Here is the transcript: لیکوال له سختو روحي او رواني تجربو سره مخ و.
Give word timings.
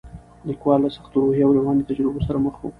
لیکوال 0.47 0.79
له 0.83 0.89
سختو 0.95 1.17
روحي 1.23 1.41
او 1.45 1.55
رواني 1.57 1.83
تجربو 1.89 2.19
سره 2.27 2.37
مخ 2.45 2.55
و. 2.59 2.63